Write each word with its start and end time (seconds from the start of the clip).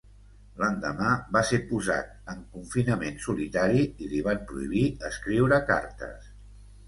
L'endemà 0.59 1.09
va 1.35 1.41
ser 1.49 1.57
posat 1.71 2.31
en 2.33 2.39
confinament 2.55 3.21
solitari 3.25 3.85
i 4.05 4.09
li 4.15 4.21
van 4.29 4.41
prohibir 4.53 4.83
escriure 5.11 5.63
cartes. 5.69 6.33